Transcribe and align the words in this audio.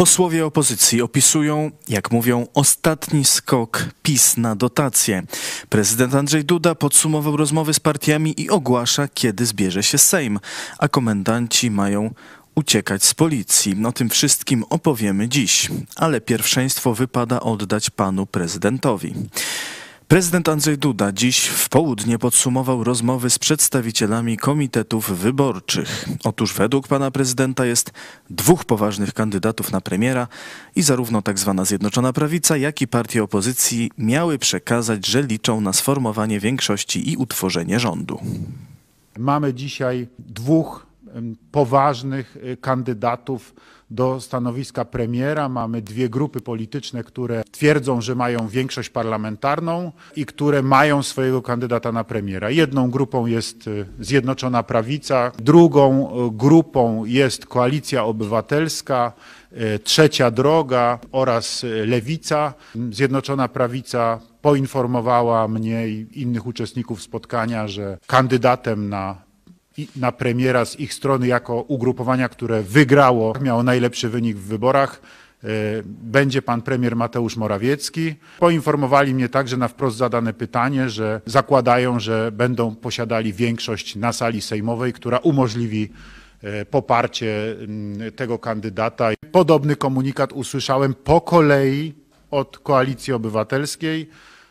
Posłowie 0.00 0.46
opozycji 0.46 1.02
opisują, 1.02 1.70
jak 1.88 2.10
mówią, 2.10 2.46
ostatni 2.54 3.24
skok 3.24 3.84
PiS 4.02 4.36
na 4.36 4.56
dotacje. 4.56 5.22
Prezydent 5.68 6.14
Andrzej 6.14 6.44
Duda 6.44 6.74
podsumował 6.74 7.36
rozmowy 7.36 7.74
z 7.74 7.80
partiami 7.80 8.40
i 8.40 8.50
ogłasza, 8.50 9.08
kiedy 9.08 9.46
zbierze 9.46 9.82
się 9.82 9.98
Sejm, 9.98 10.40
a 10.78 10.88
komendanci 10.88 11.70
mają 11.70 12.14
uciekać 12.54 13.04
z 13.04 13.14
policji. 13.14 13.76
O 13.86 13.92
tym 13.92 14.10
wszystkim 14.10 14.64
opowiemy 14.70 15.28
dziś, 15.28 15.68
ale 15.96 16.20
pierwszeństwo 16.20 16.94
wypada 16.94 17.40
oddać 17.40 17.90
panu 17.90 18.26
prezydentowi. 18.26 19.14
Prezydent 20.10 20.48
Andrzej 20.48 20.78
Duda 20.78 21.12
dziś 21.12 21.46
w 21.46 21.68
południe 21.68 22.18
podsumował 22.18 22.84
rozmowy 22.84 23.30
z 23.30 23.38
przedstawicielami 23.38 24.36
komitetów 24.36 25.18
wyborczych. 25.18 26.08
Otóż 26.24 26.54
według 26.54 26.88
pana 26.88 27.10
prezydenta 27.10 27.66
jest 27.66 27.92
dwóch 28.30 28.64
poważnych 28.64 29.14
kandydatów 29.14 29.72
na 29.72 29.80
premiera 29.80 30.28
i 30.76 30.82
zarówno 30.82 31.22
tzw. 31.22 31.54
Tak 31.56 31.66
Zjednoczona 31.66 32.12
Prawica, 32.12 32.56
jak 32.56 32.82
i 32.82 32.88
partie 32.88 33.22
opozycji 33.22 33.90
miały 33.98 34.38
przekazać, 34.38 35.06
że 35.06 35.22
liczą 35.22 35.60
na 35.60 35.72
sformowanie 35.72 36.40
większości 36.40 37.10
i 37.12 37.16
utworzenie 37.16 37.80
rządu. 37.80 38.20
Mamy 39.18 39.54
dzisiaj 39.54 40.08
dwóch 40.18 40.86
poważnych 41.52 42.36
y, 42.36 42.56
kandydatów 42.56 43.54
do 43.90 44.20
stanowiska 44.20 44.84
premiera. 44.84 45.48
Mamy 45.48 45.82
dwie 45.82 46.08
grupy 46.08 46.40
polityczne, 46.40 47.04
które 47.04 47.42
twierdzą, 47.50 48.00
że 48.00 48.14
mają 48.14 48.48
większość 48.48 48.90
parlamentarną 48.90 49.92
i 50.16 50.26
które 50.26 50.62
mają 50.62 51.02
swojego 51.02 51.42
kandydata 51.42 51.92
na 51.92 52.04
premiera. 52.04 52.50
Jedną 52.50 52.90
grupą 52.90 53.26
jest 53.26 53.66
y, 53.66 53.86
Zjednoczona 54.00 54.62
Prawica, 54.62 55.32
drugą 55.38 56.10
y, 56.26 56.30
grupą 56.32 57.04
jest 57.04 57.46
Koalicja 57.46 58.04
Obywatelska, 58.04 59.12
Trzecia 59.84 60.30
Droga 60.30 60.98
oraz 61.12 61.66
Lewica. 61.86 62.54
Zjednoczona 62.90 63.48
Prawica 63.48 64.20
poinformowała 64.42 65.48
mnie 65.48 65.88
i 65.88 66.06
innych 66.12 66.46
uczestników 66.46 67.02
spotkania, 67.02 67.68
że 67.68 67.98
kandydatem 68.06 68.88
na 68.88 69.29
na 69.96 70.12
premiera 70.12 70.64
z 70.64 70.80
ich 70.80 70.94
strony 70.94 71.26
jako 71.26 71.60
ugrupowania, 71.60 72.28
które 72.28 72.62
wygrało, 72.62 73.34
miało 73.40 73.62
najlepszy 73.62 74.08
wynik 74.08 74.36
w 74.36 74.46
wyborach. 74.46 75.00
E, 75.44 75.46
będzie 75.84 76.42
pan 76.42 76.62
premier 76.62 76.96
Mateusz 76.96 77.36
Morawiecki. 77.36 78.14
Poinformowali 78.38 79.14
mnie 79.14 79.28
także 79.28 79.56
na 79.56 79.68
wprost 79.68 79.96
zadane 79.96 80.32
pytanie, 80.32 80.90
że 80.90 81.20
zakładają, 81.26 82.00
że 82.00 82.32
będą 82.32 82.74
posiadali 82.74 83.32
większość 83.32 83.96
na 83.96 84.12
sali 84.12 84.40
sejmowej, 84.40 84.92
która 84.92 85.18
umożliwi 85.18 85.88
e, 86.42 86.64
poparcie 86.64 87.56
mm, 87.60 88.12
tego 88.12 88.38
kandydata. 88.38 89.10
Podobny 89.32 89.76
komunikat 89.76 90.32
usłyszałem 90.32 90.94
po 90.94 91.20
kolei 91.20 91.94
od 92.30 92.58
Koalicji 92.58 93.12
Obywatelskiej 93.12 94.08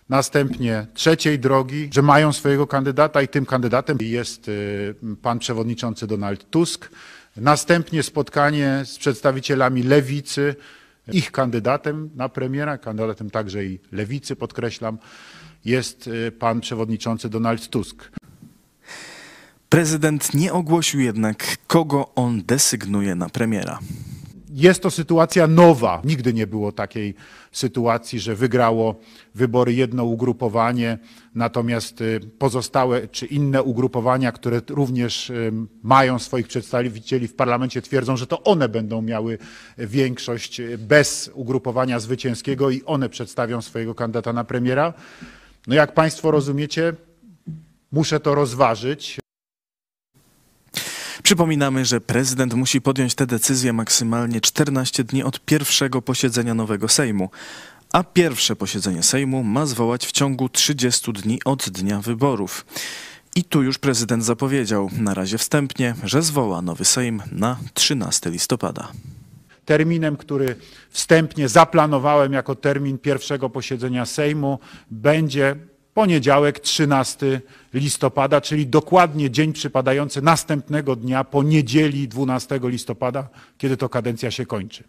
następnie 0.10 0.88
trzeciej 0.94 1.40
drogi, 1.40 1.90
że 1.94 2.02
mają 2.02 2.34
swojego 2.34 2.68
kandydata 2.68 3.22
i 3.22 3.28
tym 3.28 3.46
kandydatem 3.46 3.98
jest 4.02 4.48
y, 4.48 4.96
pan 5.22 5.40
przewodniczący 5.40 6.08
Donald 6.08 6.50
Tusk. 6.50 6.90
Następnie 7.38 8.04
spotkanie 8.04 8.82
z 8.86 8.98
przedstawicielami 8.98 9.84
lewicy, 9.84 10.56
ich 11.12 11.32
kandydatem 11.32 12.10
na 12.16 12.30
premiera, 12.30 12.78
kandydatem 12.78 13.30
także 13.30 13.66
i 13.66 13.80
lewicy, 13.92 14.36
podkreślam, 14.36 14.98
jest 15.66 16.08
y, 16.08 16.32
pan 16.32 16.62
przewodniczący 16.62 17.30
Donald 17.30 17.68
Tusk. 17.70 18.12
Prezydent 19.70 20.34
nie 20.34 20.54
ogłosił 20.54 21.00
jednak, 21.00 21.58
kogo 21.68 22.12
on 22.16 22.44
desygnuje 22.46 23.16
na 23.16 23.30
premiera. 23.30 23.80
Jest 24.54 24.82
to 24.84 24.92
sytuacja 24.92 25.48
nowa. 25.48 26.02
Nigdy 26.04 26.34
nie 26.34 26.48
było 26.48 26.72
takiej 26.72 27.16
sytuacji, 27.52 28.20
że 28.20 28.36
wygrało 28.36 28.96
wybory 29.36 29.74
jedno 29.74 30.04
ugrupowanie, 30.04 30.98
natomiast 31.36 32.02
y, 32.02 32.20
pozostałe 32.40 33.08
czy 33.08 33.26
inne 33.26 33.64
ugrupowania, 33.64 34.32
które 34.32 34.62
również 34.70 35.32
mają 35.84 36.20
swoich 36.20 36.48
przedstawicieli 36.48 37.28
w 37.28 37.36
parlamencie, 37.36 37.82
twierdzą, 37.82 38.18
że 38.18 38.28
to 38.28 38.44
one 38.44 38.70
będą 38.70 39.02
miały 39.02 39.38
większość 39.78 40.60
y, 40.60 40.78
bez 40.78 41.32
ugrupowania 41.34 42.00
zwycięskiego 42.00 42.70
i 42.70 42.84
one 42.84 43.10
przedstawią 43.10 43.62
swojego 43.62 43.96
kandydata 43.96 44.34
na 44.34 44.44
premiera. 44.44 44.94
No 45.68 45.76
jak 45.76 45.94
Państwo 45.94 46.32
rozumiecie, 46.32 46.94
muszę 47.92 48.20
to 48.20 48.36
rozważyć. 48.36 49.20
Przypominamy, 51.30 51.86
że 51.86 52.02
prezydent 52.02 52.54
musi 52.54 52.82
podjąć 52.82 53.16
tę 53.16 53.28
decyzję 53.28 53.74
maksymalnie 53.74 54.42
14 54.42 55.04
dni 55.04 55.24
od 55.24 55.40
pierwszego 55.40 56.02
posiedzenia 56.02 56.54
nowego 56.54 56.88
Sejmu, 56.88 57.30
a 57.94 58.04
pierwsze 58.04 58.56
posiedzenie 58.56 59.04
Sejmu 59.04 59.44
ma 59.44 59.66
zwołać 59.66 60.08
w 60.08 60.12
ciągu 60.12 60.50
30 60.50 61.14
dni 61.14 61.40
od 61.46 61.70
dnia 61.70 62.02
wyborów. 62.02 62.66
I 63.36 63.44
tu 63.44 63.64
już 63.64 63.78
prezydent 63.78 64.26
zapowiedział, 64.26 64.90
na 64.98 65.14
razie 65.14 65.38
wstępnie, 65.38 65.96
że 66.04 66.22
zwoła 66.22 66.62
nowy 66.62 66.86
Sejm 66.86 67.22
na 67.32 67.58
13 67.74 68.30
listopada. 68.30 68.92
Terminem, 69.66 70.18
który 70.18 70.56
wstępnie 70.90 71.50
zaplanowałem 71.50 72.34
jako 72.34 72.56
termin 72.56 72.98
pierwszego 72.98 73.50
posiedzenia 73.50 74.06
Sejmu, 74.06 74.60
będzie 74.92 75.56
poniedziałek 76.00 76.60
13 76.60 77.42
listopada, 77.74 78.42
czyli 78.42 78.68
dokładnie 78.68 79.32
dzień 79.32 79.54
przypadający 79.54 80.22
następnego 80.22 80.96
dnia 80.96 81.24
po 81.24 81.44
niedzieli 81.44 82.08
12 82.08 82.60
listopada, 82.64 83.30
kiedy 83.58 83.78
to 83.78 83.90
kadencja 83.90 84.32
się 84.32 84.46
kończy. 84.46 84.84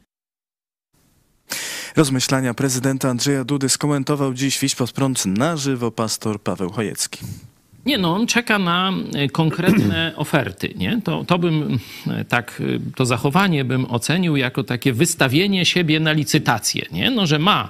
Rozmyślania 1.96 2.54
prezydenta 2.54 3.08
Andrzeja 3.08 3.44
Dudy 3.44 3.68
skomentował 3.68 4.34
dziś 4.34 4.58
Wiś 4.58 4.74
pod 4.74 4.92
prąd 4.92 5.26
na 5.26 5.56
żywo 5.56 5.90
pastor 5.90 6.40
Paweł 6.40 6.70
Chojecki. 6.70 7.18
Nie, 7.86 7.98
no 7.98 8.14
on 8.14 8.26
czeka 8.26 8.58
na 8.58 8.92
e, 9.14 9.28
konkretne 9.28 10.12
oferty, 10.24 10.74
nie? 10.76 11.00
To, 11.04 11.24
to 11.24 11.38
bym 11.38 11.78
e, 12.06 12.24
tak, 12.24 12.62
e, 12.76 12.94
to 12.96 13.06
zachowanie 13.06 13.64
bym 13.64 13.86
ocenił 13.90 14.36
jako 14.36 14.64
takie 14.64 14.92
wystawienie 14.92 15.64
siebie 15.64 16.00
na 16.00 16.12
licytację, 16.12 16.86
nie? 16.92 17.10
No, 17.10 17.26
że 17.26 17.38
ma 17.38 17.68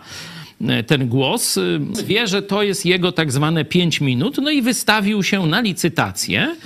ten 0.87 1.09
głos, 1.09 1.59
wie, 2.04 2.26
że 2.26 2.43
to 2.43 2.62
jest 2.62 2.87
jego 2.87 3.12
tak 3.12 3.32
zwane 3.32 3.65
5 3.65 4.00
minut, 4.00 4.38
no 4.43 4.50
i 4.50 4.62
wystawił 4.62 5.22
się 5.22 5.47
na 5.47 5.60
licytację. 5.60 6.56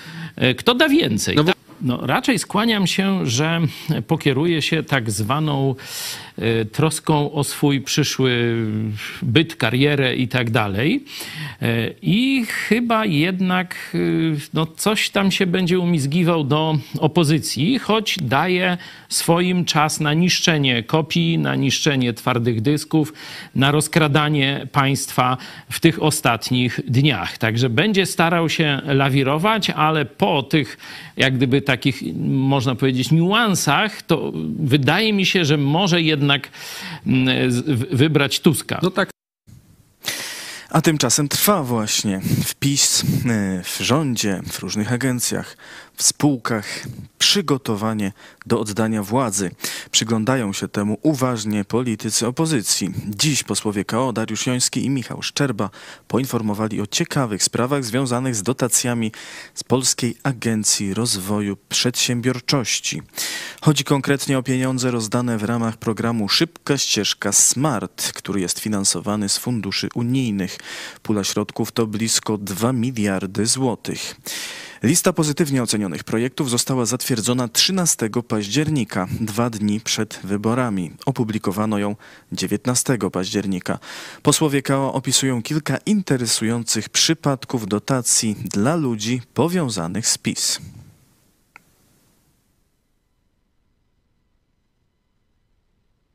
Kto 0.57 0.75
da 0.75 0.89
więcej? 0.89 1.37
No, 1.37 1.45
bo... 1.45 1.53
no 1.83 2.07
raczej 2.07 2.39
skłaniam 2.39 2.87
się, 2.87 3.27
że 3.27 3.61
pokieruje 4.07 4.63
się 4.63 4.83
tak 4.83 5.11
zwaną 5.11 5.75
troską 6.73 7.33
o 7.33 7.45
swój 7.45 7.81
przyszły 7.81 8.57
byt, 9.23 9.57
karierę 9.57 10.17
i 10.17 10.29
tak 10.29 10.51
dalej. 10.51 11.05
Y, 11.63 11.95
I 12.03 12.45
chyba 12.47 13.07
jednak 13.07 13.77
y, 13.95 14.37
no, 14.55 14.67
coś 14.67 15.11
tam 15.11 15.31
się 15.31 15.47
będzie 15.47 15.79
umizgiwał 15.79 16.45
do 16.45 16.79
opozycji, 16.99 17.79
choć 17.79 18.17
daje 18.23 18.79
swoim 19.09 19.65
czas 19.65 20.01
na 20.01 20.15
niszczenie 20.15 20.83
kopii, 20.83 21.39
na 21.39 21.55
niszczenie 21.55 22.13
twardych 22.13 22.61
dysków, 22.61 23.13
na 23.55 23.71
rozkradanie 23.71 24.67
państwa 24.73 25.37
w 25.71 25.81
tych 25.81 26.03
ostatnich 26.03 26.81
dniach. 26.89 27.39
Także 27.39 27.71
będzie 27.71 28.07
starał 28.07 28.49
się 28.49 28.81
lawirować, 28.85 29.71
ale 29.71 30.05
po 30.05 30.43
tych, 30.43 30.79
jak 31.17 31.37
gdyby 31.37 31.63
takich, 31.63 32.03
można 32.27 32.75
powiedzieć, 32.75 33.11
niuansach, 33.11 34.03
to 34.03 34.33
wydaje 34.59 35.13
mi 35.13 35.27
się, 35.27 35.45
że 35.45 35.57
może 35.57 36.03
jednak 36.03 36.24
jednak 36.25 36.49
mm, 37.07 37.63
wybrać 37.91 38.41
Tuska. 38.41 38.81
No 38.83 38.91
tak. 38.91 39.11
A 40.71 40.81
tymczasem 40.81 41.29
trwa 41.29 41.63
właśnie 41.63 42.21
wpis 42.45 43.03
e, 43.03 43.63
w 43.63 43.79
rządzie, 43.81 44.41
w 44.47 44.59
różnych 44.59 44.93
agencjach, 44.93 45.57
w 45.97 46.03
spółkach 46.03 46.85
przygotowanie 47.19 48.13
do 48.47 48.61
oddania 48.61 49.03
władzy. 49.03 49.51
Przyglądają 49.91 50.53
się 50.53 50.69
temu 50.69 50.99
uważnie 51.03 51.65
politycy 51.65 52.27
opozycji. 52.27 52.95
Dziś 53.09 53.43
posłowie 53.43 53.85
KO 53.85 54.13
Dariusz 54.13 54.47
Joński 54.47 54.85
i 54.85 54.91
Michał 54.91 55.23
Szczerba 55.23 55.71
poinformowali 56.09 56.81
o 56.81 56.87
ciekawych 56.87 57.43
sprawach 57.43 57.85
związanych 57.85 58.35
z 58.37 58.43
dotacjami 58.43 59.13
z 59.55 59.65
Polskiej 59.65 60.17
Agencji 60.23 60.95
Rozwoju 60.95 61.57
Przedsiębiorczości. 61.69 63.03
Chodzi 63.61 63.85
konkretnie 63.85 64.39
o 64.39 64.43
pieniądze 64.43 64.91
rozdane 64.91 65.39
w 65.39 65.45
ramach 65.45 65.77
programu 65.77 66.29
Szybka 66.29 66.79
Ścieżka 66.79 67.33
Smart, 67.33 68.13
który 68.13 68.41
jest 68.41 68.59
finansowany 68.59 69.29
z 69.29 69.39
funduszy 69.39 69.89
unijnych. 69.95 70.59
Pula 71.03 71.25
środków 71.25 71.73
to 71.73 71.87
blisko 71.87 72.39
2 72.39 72.73
miliardy 72.73 73.47
złotych. 73.47 74.17
Lista 74.85 75.13
pozytywnie 75.13 75.63
ocenionych 75.63 76.05
projektów 76.05 76.51
została 76.51 76.87
zatwierdzona 76.87 77.49
13 77.49 78.11
października, 78.29 79.09
dwa 79.21 79.51
dni 79.51 79.81
przed 79.81 80.21
wyborami. 80.25 80.91
Opublikowano 81.07 81.79
ją 81.79 81.97
19 82.33 82.99
października. 83.13 83.79
Posłowie 84.23 84.63
KO 84.63 84.93
opisują 84.93 85.43
kilka 85.43 85.77
interesujących 85.87 86.89
przypadków 86.89 87.69
dotacji 87.69 88.37
dla 88.45 88.77
ludzi 88.77 89.23
powiązanych 89.35 90.07
z 90.07 90.19
PiS. 90.19 90.61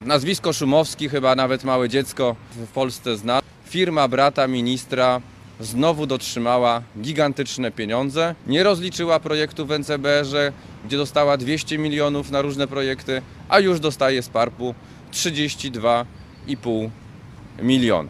Nazwisko 0.02 0.54
Szumowski, 0.54 1.10
chyba 1.10 1.36
nawet 1.36 1.64
małe 1.64 1.90
dziecko 1.90 2.36
w 2.52 2.68
Polsce 2.68 3.18
zna. 3.18 3.40
Firma 3.66 4.08
brata 4.08 4.48
ministra 4.48 5.22
znowu 5.60 6.06
dotrzymała 6.06 6.82
gigantyczne 7.02 7.72
pieniądze. 7.72 8.36
Nie 8.48 8.64
rozliczyła 8.64 9.20
projektu 9.20 9.66
w 9.66 9.72
NCBR-ze, 9.72 10.52
gdzie 10.86 10.98
dostała 10.98 11.38
200 11.38 11.78
milionów 11.78 12.32
na 12.32 12.42
różne 12.42 12.68
projekty, 12.68 13.22
a 13.50 13.60
już 13.60 13.80
dostaje 13.80 14.22
z 14.22 14.30
PARP-u 14.30 14.76
32,5 15.12 16.90
miliona. 17.62 18.10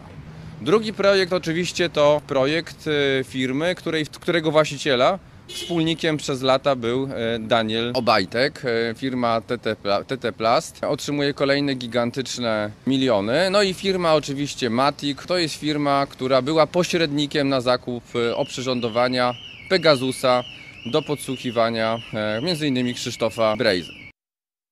Drugi 0.60 0.92
projekt 0.92 1.32
oczywiście 1.32 1.90
to 1.90 2.22
projekt 2.26 2.84
e, 2.86 3.24
firmy, 3.24 3.74
której, 3.74 4.06
którego 4.06 4.50
właściciela 4.50 5.18
Wspólnikiem 5.54 6.16
przez 6.16 6.42
lata 6.42 6.76
był 6.76 7.04
e, 7.04 7.38
Daniel 7.38 7.92
Obajtek, 7.94 8.62
e, 8.64 8.94
firma 8.94 9.40
TT, 9.40 9.76
Pla- 9.82 10.04
TT 10.04 10.32
Plast. 10.36 10.84
Otrzymuje 10.84 11.34
kolejne 11.34 11.74
gigantyczne 11.74 12.70
miliony. 12.86 13.50
No 13.50 13.62
i 13.62 13.74
firma 13.74 14.14
oczywiście 14.14 14.70
Matic, 14.70 15.18
to 15.26 15.38
jest 15.38 15.54
firma, 15.54 16.06
która 16.10 16.42
była 16.42 16.66
pośrednikiem 16.66 17.48
na 17.48 17.60
zakup 17.60 18.04
e, 18.16 18.36
oprzyrządowania 18.36 19.34
Pegasusa 19.68 20.44
do 20.86 21.02
podsłuchiwania 21.02 21.98
m.in. 22.14 22.94
Krzysztofa 22.94 23.56
Brejzy. 23.56 23.99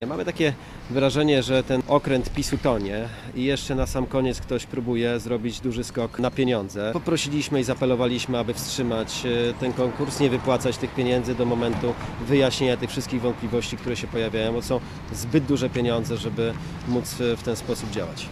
Mamy 0.06 0.24
takie 0.24 0.52
wrażenie, 0.90 1.42
że 1.42 1.62
ten 1.62 1.82
okręt 1.88 2.30
PiSu 2.32 2.58
tonie 2.58 3.08
i 3.34 3.44
jeszcze 3.44 3.74
na 3.74 3.86
sam 3.86 4.06
koniec 4.06 4.40
ktoś 4.40 4.66
próbuje 4.66 5.20
zrobić 5.20 5.60
duży 5.60 5.84
skok 5.84 6.18
na 6.18 6.30
pieniądze. 6.30 6.90
Poprosiliśmy 6.92 7.60
i 7.60 7.64
zapelowaliśmy, 7.64 8.38
aby 8.38 8.54
wstrzymać 8.54 9.26
e, 9.26 9.54
ten 9.54 9.72
konkurs, 9.72 10.20
nie 10.20 10.30
wypłacać 10.30 10.76
tych 10.76 10.94
pieniędzy 10.94 11.34
do 11.34 11.44
momentu 11.44 11.94
wyjaśnienia 12.26 12.76
tych 12.76 12.90
wszystkich 12.90 13.20
wątpliwości, 13.20 13.76
które 13.76 13.96
się 13.96 14.06
pojawiają, 14.06 14.52
bo 14.52 14.62
są 14.62 14.80
zbyt 15.12 15.44
duże 15.44 15.70
pieniądze, 15.70 16.16
żeby 16.16 16.52
móc 16.88 17.20
e, 17.20 17.36
w 17.36 17.42
ten 17.42 17.56
sposób 17.56 17.90
działać. 17.90 18.28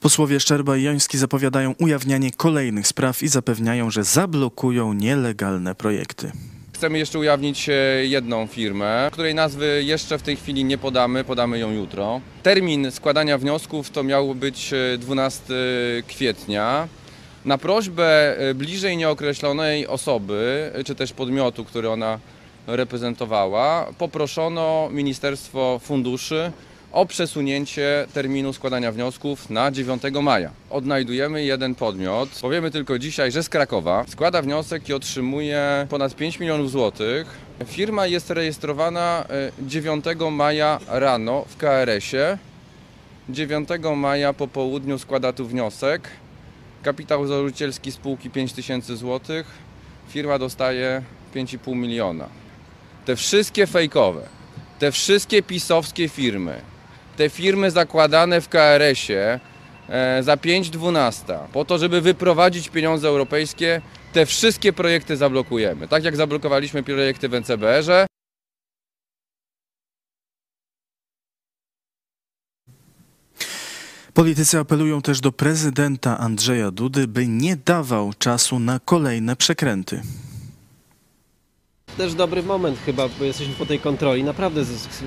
Posłowie 0.00 0.40
Szczerba 0.40 0.76
i 0.76 0.82
Joński 0.82 1.18
zapowiadają 1.18 1.74
ujawnianie 1.78 2.30
kolejnych 2.30 2.86
spraw 2.86 3.22
i 3.22 3.28
zapewniają, 3.28 3.90
że 3.90 4.04
zablokują 4.04 4.92
nielegalne 4.92 5.74
projekty. 5.74 6.32
Chcemy 6.82 6.98
jeszcze 6.98 7.18
ujawnić 7.18 7.68
e, 7.68 7.72
jedną 8.06 8.46
firmę, 8.46 9.08
której 9.12 9.34
nazwy 9.34 9.82
jeszcze 9.84 10.18
w 10.18 10.22
tej 10.22 10.36
chwili 10.36 10.64
nie 10.64 10.78
podamy, 10.78 11.24
podamy 11.24 11.58
ją 11.58 11.70
jutro. 11.70 12.20
Termin 12.42 12.90
składania 12.90 13.38
wniosków 13.38 13.90
to 13.90 14.02
miał 14.02 14.34
być 14.34 14.72
e, 14.72 14.98
12 14.98 15.44
kwietnia. 16.06 16.88
Na 17.44 17.58
prośbę 17.58 18.38
e, 18.38 18.54
bliżej 18.54 18.96
nieokreślonej 18.96 19.86
osoby, 19.86 20.70
e, 20.74 20.84
czy 20.84 20.94
też 20.94 21.12
podmiotu, 21.12 21.64
który 21.64 21.90
ona 21.90 22.18
reprezentowała, 22.66 23.86
poproszono 23.98 24.88
Ministerstwo 24.92 25.80
Funduszy 25.84 26.52
o 26.92 27.06
przesunięcie 27.06 28.06
terminu 28.14 28.52
składania 28.52 28.92
wniosków 28.92 29.50
na 29.50 29.70
9 29.70 30.02
maja. 30.22 30.50
Odnajdujemy 30.70 31.44
jeden 31.44 31.74
podmiot, 31.74 32.28
powiemy 32.40 32.70
tylko 32.70 32.98
dzisiaj, 32.98 33.32
że 33.32 33.42
z 33.42 33.48
Krakowa, 33.48 34.04
składa 34.08 34.42
wniosek 34.42 34.88
i 34.88 34.92
otrzymuje 34.92 35.86
ponad 35.90 36.16
5 36.16 36.40
milionów 36.40 36.70
złotych. 36.70 37.26
Firma 37.66 38.06
jest 38.06 38.30
rejestrowana 38.30 39.24
e, 39.30 39.52
9 39.68 40.04
maja 40.30 40.78
rano 40.88 41.44
w 41.48 41.56
KRS-ie. 41.56 42.38
9 43.28 43.68
maja 43.96 44.32
po 44.32 44.48
południu 44.48 44.98
składa 44.98 45.32
tu 45.32 45.46
wniosek. 45.46 46.08
Kapitał 46.82 47.26
założycielski 47.26 47.92
spółki 47.92 48.30
5000 48.30 48.96
zł. 48.96 49.36
Firma 50.08 50.38
dostaje 50.38 51.02
5,5 51.34 51.76
miliona. 51.76 52.28
Te 53.04 53.16
wszystkie 53.16 53.66
fejkowe, 53.66 54.22
te 54.78 54.92
wszystkie 54.92 55.42
pisowskie 55.42 56.08
firmy, 56.08 56.71
te 57.16 57.30
firmy 57.30 57.70
zakładane 57.70 58.40
w 58.40 58.48
KRS-ie 58.48 59.40
e, 59.88 60.22
za 60.22 60.36
5,12 60.36 61.38
po 61.52 61.64
to, 61.64 61.78
żeby 61.78 62.00
wyprowadzić 62.00 62.68
pieniądze 62.68 63.08
europejskie, 63.08 63.82
te 64.12 64.26
wszystkie 64.26 64.72
projekty 64.72 65.16
zablokujemy. 65.16 65.88
Tak 65.88 66.04
jak 66.04 66.16
zablokowaliśmy 66.16 66.82
projekty 66.82 67.28
w 67.28 67.34
NCBR-ze, 67.34 68.06
Politycy 74.14 74.58
apelują 74.58 75.02
też 75.02 75.20
do 75.20 75.32
prezydenta 75.32 76.18
Andrzeja 76.18 76.70
Dudy, 76.70 77.08
by 77.08 77.26
nie 77.26 77.56
dawał 77.56 78.12
czasu 78.18 78.58
na 78.58 78.80
kolejne 78.84 79.36
przekręty. 79.36 80.02
Też 81.96 82.14
dobry 82.14 82.42
moment 82.42 82.78
chyba, 82.86 83.08
bo 83.18 83.24
jesteśmy 83.24 83.54
po 83.54 83.66
tej 83.66 83.80
kontroli, 83.80 84.24
naprawdę 84.24 84.64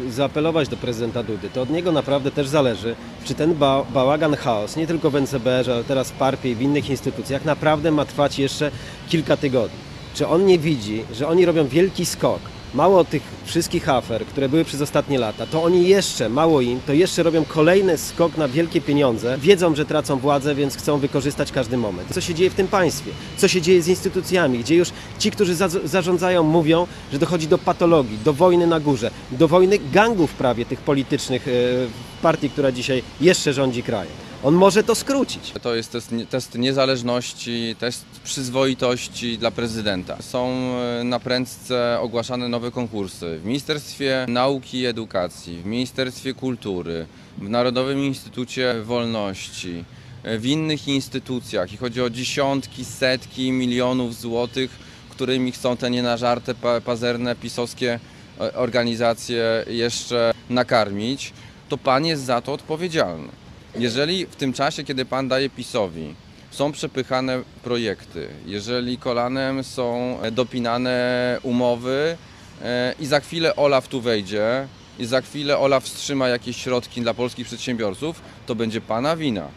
zaapelować 0.09 0.67
do 0.67 0.77
prezydenta 0.77 1.23
Dudy. 1.23 1.49
To 1.49 1.61
od 1.61 1.69
niego 1.69 1.91
naprawdę 1.91 2.31
też 2.31 2.47
zależy, 2.47 2.95
czy 3.25 3.33
ten 3.33 3.55
ba 3.55 3.85
bałagan, 3.93 4.35
chaos, 4.35 4.75
nie 4.75 4.87
tylko 4.87 5.11
w 5.11 5.15
NCBR, 5.15 5.71
ale 5.71 5.83
teraz 5.83 6.11
w 6.11 6.13
PARP-ie 6.13 6.51
i 6.51 6.55
w 6.55 6.61
innych 6.61 6.89
instytucjach, 6.89 7.45
naprawdę 7.45 7.91
ma 7.91 8.05
trwać 8.05 8.39
jeszcze 8.39 8.71
kilka 9.09 9.37
tygodni. 9.37 9.77
Czy 10.13 10.27
on 10.27 10.45
nie 10.45 10.59
widzi, 10.59 11.03
że 11.13 11.27
oni 11.27 11.45
robią 11.45 11.67
wielki 11.67 12.05
skok? 12.05 12.54
Mało 12.75 13.03
tych 13.03 13.21
wszystkich 13.45 13.89
afer, 13.89 14.25
które 14.25 14.49
były 14.49 14.65
przez 14.65 14.81
ostatnie 14.81 15.19
lata, 15.19 15.45
to 15.45 15.63
oni 15.63 15.87
jeszcze, 15.87 16.29
mało 16.29 16.61
im, 16.61 16.79
to 16.87 16.93
jeszcze 16.93 17.23
robią 17.23 17.45
kolejny 17.45 17.97
skok 17.97 18.37
na 18.37 18.47
wielkie 18.47 18.81
pieniądze. 18.81 19.37
Wiedzą, 19.37 19.75
że 19.75 19.85
tracą 19.85 20.17
władzę, 20.17 20.55
więc 20.55 20.77
chcą 20.77 20.97
wykorzystać 20.97 21.51
każdy 21.51 21.77
moment. 21.77 22.09
Co 22.13 22.21
się 22.21 22.33
dzieje 22.33 22.49
w 22.49 22.53
tym 22.53 22.67
państwie? 22.67 23.11
Co 23.37 23.47
się 23.47 23.61
dzieje 23.61 23.81
z 23.81 23.87
instytucjami? 23.87 24.59
Gdzie 24.59 24.75
już 24.75 24.89
ci, 25.19 25.31
którzy 25.31 25.55
za 25.55 25.69
zarządzają, 25.69 26.43
mówią, 26.43 26.87
że 27.11 27.19
dochodzi 27.19 27.47
do 27.47 27.57
patologii, 27.57 28.17
do 28.25 28.33
wojny 28.33 28.67
na 28.67 28.79
górze, 28.79 29.11
do 29.31 29.47
wojny 29.47 29.79
gangów 29.93 30.33
prawie 30.33 30.65
tych 30.65 30.79
politycznych 30.79 31.47
e, 31.47 31.51
partii, 32.21 32.49
która 32.49 32.71
dzisiaj 32.71 33.03
jeszcze 33.21 33.53
rządzi 33.53 33.83
krajem. 33.83 34.13
On 34.45 34.53
może 34.53 34.83
to 34.83 34.95
skrócić. 34.95 35.53
To 35.61 35.75
jest 35.75 35.91
test, 35.91 36.15
test 36.29 36.55
niezależności, 36.57 37.75
test 37.79 38.05
przyzwoitości 38.23 39.37
dla 39.37 39.51
prezydenta. 39.51 40.21
Są 40.21 40.49
e, 40.99 41.03
na 41.03 41.19
prędce 41.19 41.99
ogłaszane 42.01 42.49
nowe 42.49 42.71
konkursy 42.71 43.39
w 43.39 43.45
Ministerstwie 43.45 44.25
Nauki 44.29 44.79
i 44.79 44.85
Edukacji, 44.85 45.61
w 45.61 45.65
Ministerstwie 45.65 46.33
Kultury, 46.33 47.05
w 47.37 47.49
Narodowym 47.49 47.99
Instytucie 47.99 48.75
Wolności, 48.83 49.83
e, 50.23 50.37
w 50.37 50.45
innych 50.45 50.87
instytucjach 50.87 51.73
i 51.73 51.77
chodzi 51.77 52.01
o 52.01 52.09
dziesiątki, 52.09 52.85
setki 52.85 53.51
milionów 53.51 54.15
złotych, 54.15 54.71
którymi 55.09 55.51
chcą 55.51 55.77
te 55.77 55.91
nienażarte, 55.91 56.55
pa- 56.55 56.81
pazerne, 56.81 57.35
pisowskie 57.35 57.99
e, 58.39 58.53
organizacje 58.53 59.65
jeszcze 59.67 60.33
nakarmić, 60.49 61.33
to 61.69 61.77
pan 61.77 62.05
jest 62.05 62.23
za 62.23 62.41
to 62.41 62.53
odpowiedzialny. 62.53 63.44
Jeżeli 63.77 64.25
w 64.25 64.35
tym 64.35 64.53
czasie, 64.53 64.83
kiedy 64.83 65.05
pan 65.05 65.27
daje 65.27 65.49
PiSowi, 65.49 66.15
są 66.51 66.71
przepychane 66.71 67.43
projekty, 67.63 68.27
jeżeli 68.45 68.97
kolanem 68.97 69.63
są 69.63 70.17
e, 70.21 70.31
dopinane 70.31 71.39
umowy 71.43 72.17
e, 72.61 72.95
i 72.99 73.05
za 73.05 73.19
chwilę 73.19 73.55
Olaf 73.55 73.87
tu 73.87 74.01
wejdzie 74.01 74.67
i 74.99 75.05
za 75.05 75.21
chwilę 75.21 75.57
Olaf 75.57 75.83
wstrzyma 75.83 76.27
jakieś 76.27 76.57
środki 76.57 77.01
dla 77.01 77.13
polskich 77.13 77.47
przedsiębiorców, 77.47 78.21
to 78.45 78.55
będzie 78.55 78.81
pana 78.81 79.15
wina. 79.15 79.47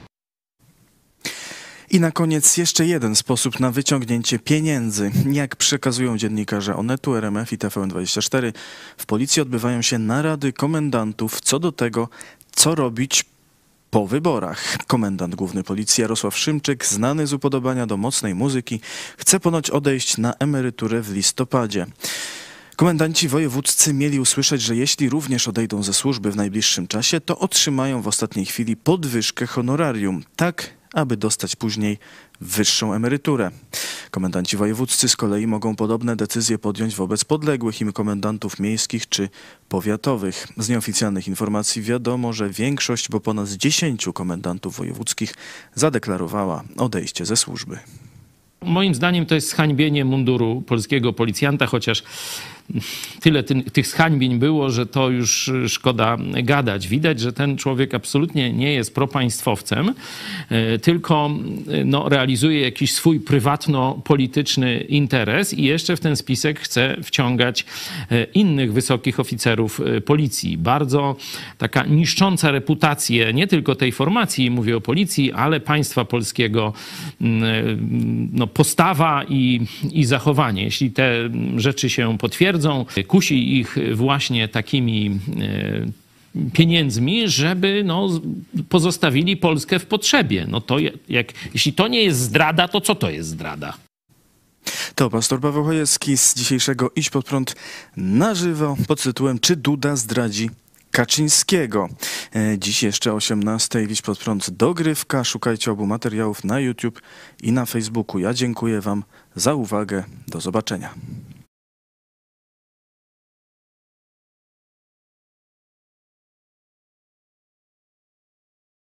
I 1.90 2.00
na 2.00 2.10
koniec 2.10 2.56
jeszcze 2.56 2.86
jeden 2.86 3.16
sposób 3.16 3.60
na 3.60 3.70
wyciągnięcie 3.70 4.38
pieniędzy. 4.38 5.10
Jak 5.32 5.56
przekazują 5.56 6.18
dziennikarze 6.18 6.76
Onetu, 6.76 7.16
RMF 7.16 7.52
i 7.52 7.58
TVN24, 7.58 8.52
w 8.96 9.06
policji 9.06 9.42
odbywają 9.42 9.82
się 9.82 9.98
narady 9.98 10.52
komendantów 10.52 11.40
co 11.40 11.58
do 11.58 11.72
tego, 11.72 12.08
co 12.52 12.74
robić 12.74 13.24
po 13.90 14.06
wyborach. 14.06 14.76
Komendant 14.86 15.34
główny 15.34 15.62
policji 15.62 16.02
Jarosław 16.02 16.38
Szymczyk, 16.38 16.86
znany 16.86 17.26
z 17.26 17.32
upodobania 17.32 17.86
do 17.86 17.96
mocnej 17.96 18.34
muzyki, 18.34 18.80
chce 19.16 19.40
ponoć 19.40 19.70
odejść 19.70 20.18
na 20.18 20.34
emeryturę 20.34 21.02
w 21.02 21.12
listopadzie. 21.12 21.86
Komendanci 22.76 23.28
wojewódzcy 23.28 23.94
mieli 23.94 24.20
usłyszeć, 24.20 24.62
że 24.62 24.76
jeśli 24.76 25.08
również 25.08 25.48
odejdą 25.48 25.82
ze 25.82 25.94
służby 25.94 26.30
w 26.30 26.36
najbliższym 26.36 26.88
czasie, 26.88 27.20
to 27.20 27.38
otrzymają 27.38 28.02
w 28.02 28.08
ostatniej 28.08 28.46
chwili 28.46 28.76
podwyżkę 28.76 29.46
honorarium, 29.46 30.24
tak 30.36 30.77
aby 30.94 31.16
dostać 31.16 31.56
później 31.56 31.98
wyższą 32.40 32.94
emeryturę. 32.94 33.50
Komendanci 34.10 34.56
wojewódzcy 34.56 35.08
z 35.08 35.16
kolei 35.16 35.46
mogą 35.46 35.76
podobne 35.76 36.16
decyzje 36.16 36.58
podjąć 36.58 36.94
wobec 36.94 37.24
podległych 37.24 37.80
im 37.80 37.92
komendantów 37.92 38.60
miejskich 38.60 39.08
czy 39.08 39.28
powiatowych. 39.68 40.46
Z 40.56 40.68
nieoficjalnych 40.68 41.28
informacji 41.28 41.82
wiadomo, 41.82 42.32
że 42.32 42.50
większość, 42.50 43.08
bo 43.08 43.20
ponad 43.20 43.48
10 43.48 44.06
komendantów 44.14 44.76
wojewódzkich 44.76 45.34
zadeklarowała 45.74 46.64
odejście 46.76 47.26
ze 47.26 47.36
służby. 47.36 47.78
Moim 48.62 48.94
zdaniem 48.94 49.26
to 49.26 49.34
jest 49.34 49.48
zhańbienie 49.48 50.04
munduru 50.04 50.62
polskiego 50.62 51.12
policjanta, 51.12 51.66
chociaż 51.66 52.02
tyle 53.20 53.42
ty, 53.42 53.62
tych 53.62 53.86
zhańbień 53.86 54.38
było, 54.38 54.70
że 54.70 54.86
to 54.86 55.10
już 55.10 55.50
szkoda 55.68 56.16
gadać. 56.42 56.88
Widać, 56.88 57.20
że 57.20 57.32
ten 57.32 57.56
człowiek 57.56 57.94
absolutnie 57.94 58.52
nie 58.52 58.72
jest 58.72 58.94
propaństwowcem, 58.94 59.94
e, 60.48 60.78
tylko 60.78 61.30
no, 61.84 62.08
realizuje 62.08 62.60
jakiś 62.60 62.92
swój 62.92 63.20
prywatno-polityczny 63.20 64.80
interes 64.80 65.54
i 65.54 65.62
jeszcze 65.62 65.96
w 65.96 66.00
ten 66.00 66.16
spisek 66.16 66.60
chce 66.60 66.96
wciągać 67.02 67.64
innych 68.34 68.72
wysokich 68.72 69.20
oficerów 69.20 69.80
policji. 70.04 70.58
Bardzo 70.58 71.16
taka 71.58 71.84
niszcząca 71.84 72.50
reputację 72.50 73.32
nie 73.32 73.46
tylko 73.46 73.74
tej 73.74 73.92
formacji, 73.92 74.50
mówię 74.50 74.76
o 74.76 74.80
policji, 74.80 75.32
ale 75.32 75.60
państwa 75.60 76.04
polskiego 76.04 76.72
no, 78.32 78.46
postawa 78.46 79.24
i, 79.28 79.60
i 79.92 80.04
zachowanie. 80.04 80.62
Jeśli 80.64 80.90
te 80.90 81.30
rzeczy 81.56 81.90
się 81.90 82.18
potwierdzą, 82.18 82.57
kusi 83.06 83.58
ich 83.58 83.76
właśnie 83.94 84.48
takimi 84.48 85.20
e, 85.40 86.50
pieniędzmi, 86.52 87.28
żeby 87.28 87.82
no, 87.84 88.08
pozostawili 88.68 89.36
Polskę 89.36 89.78
w 89.78 89.86
potrzebie. 89.86 90.46
No 90.48 90.60
to 90.60 90.76
jak, 91.08 91.32
jeśli 91.54 91.72
to 91.72 91.88
nie 91.88 92.02
jest 92.02 92.20
zdrada, 92.20 92.68
to 92.68 92.80
co 92.80 92.94
to 92.94 93.10
jest 93.10 93.28
zdrada? 93.28 93.74
To 94.94 95.10
pastor 95.10 95.40
Paweł 95.40 95.64
Chojecki 95.64 96.16
z 96.16 96.34
dzisiejszego 96.34 96.90
Idź 96.96 97.10
Pod 97.10 97.26
Prąd 97.26 97.56
na 97.96 98.34
żywo 98.34 98.76
pod 98.88 99.02
tytułem 99.02 99.38
Czy 99.38 99.56
Duda 99.56 99.96
zdradzi 99.96 100.50
Kaczyńskiego. 100.90 101.88
E, 102.34 102.58
dziś 102.58 102.82
jeszcze 102.82 103.12
18. 103.14 103.86
Widź 103.86 104.02
pod 104.02 104.18
prąd 104.18 104.50
dogrywka. 104.50 105.24
Szukajcie 105.24 105.70
obu 105.72 105.86
materiałów 105.86 106.44
na 106.44 106.60
YouTube 106.60 107.00
i 107.42 107.52
na 107.52 107.66
Facebooku. 107.66 108.18
Ja 108.18 108.34
dziękuję 108.34 108.80
Wam 108.80 109.04
za 109.34 109.54
uwagę. 109.54 110.04
Do 110.28 110.40
zobaczenia. 110.40 110.94